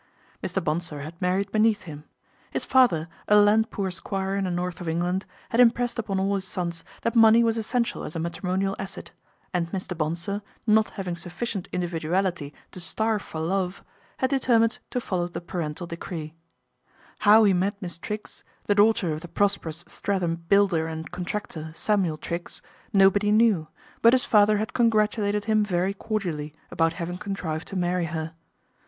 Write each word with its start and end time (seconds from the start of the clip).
Mr. 0.43 0.63
Bonsor 0.63 1.01
had 1.01 1.21
married 1.21 1.51
beneath 1.51 1.83
him. 1.83 2.05
His 2.49 2.65
father, 2.65 3.07
a 3.27 3.35
land 3.35 3.69
poor 3.69 3.91
squire 3.91 4.35
in 4.35 4.45
the 4.45 4.49
north 4.49 4.81
of 4.81 4.89
England, 4.89 5.27
had 5.49 5.59
impressed 5.59 5.99
upon 5.99 6.19
all 6.19 6.33
his 6.33 6.43
sons 6.47 6.83
that 7.03 7.15
money 7.15 7.43
was 7.43 7.55
essential 7.55 8.03
as 8.03 8.15
a 8.15 8.19
matrimonial 8.19 8.75
asset, 8.79 9.11
and 9.53 9.71
Mr. 9.71 9.95
Bonsor, 9.95 10.41
not 10.65 10.89
having 10.89 11.15
sufficient 11.15 11.69
individuality 11.71 12.51
to 12.71 12.79
starve 12.79 13.21
for 13.21 13.39
love, 13.39 13.83
had 14.17 14.31
determined 14.31 14.79
to 14.89 14.99
follow 14.99 15.27
the 15.27 15.39
parental 15.39 15.85
decree. 15.85 16.33
THE 16.33 16.33
BONSOR 16.33 16.85
TRIGGS' 16.87 17.23
MENAGE 17.23 17.43
21 17.43 17.43
How 17.43 17.43
he 17.43 17.53
met 17.53 17.79
Miss 17.83 17.97
Triggs, 17.99 18.43
the 18.65 18.73
daughter 18.73 19.13
of 19.13 19.21
the 19.21 19.27
prosperous 19.27 19.85
Streatham 19.87 20.37
builder 20.49 20.87
and 20.87 21.11
contractor, 21.11 21.73
Samuel 21.75 22.17
Triggs, 22.17 22.63
nobody 22.91 23.31
knew, 23.31 23.67
but 24.01 24.13
his 24.13 24.25
father 24.25 24.57
had 24.57 24.73
congratulated 24.73 25.45
him 25.45 25.63
very 25.63 25.93
cordially 25.93 26.55
about 26.71 26.93
having 26.93 27.19
contrived 27.19 27.67
to 27.67 27.75
marry 27.75 28.05
her. 28.05 28.33